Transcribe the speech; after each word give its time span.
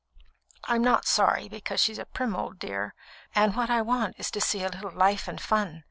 I'm 0.63 0.81
not 0.83 1.05
sorry, 1.05 1.47
because 1.47 1.79
she's 1.79 1.99
a 1.99 2.05
prim 2.07 2.35
old 2.35 2.57
dear, 2.57 2.95
and 3.35 3.55
what 3.55 3.69
I 3.69 3.83
want 3.83 4.15
is 4.17 4.31
to 4.31 4.41
see 4.41 4.63
a 4.63 4.69
little 4.69 4.89
life 4.89 5.27
and 5.27 5.39
fun. 5.39 5.79